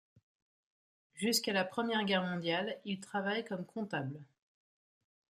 [1.13, 4.19] Jusqu’à la Première Guerre mondiale, il travaille comme comptable.